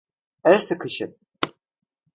[0.43, 1.17] El sıkışın.